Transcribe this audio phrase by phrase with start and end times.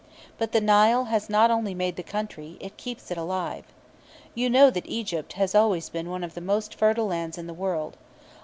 [0.39, 3.65] But the Nile has not only made the country; it keeps it alive.
[4.33, 7.53] You know that Egypt has always been one of the most fertile lands in the
[7.53, 7.97] world.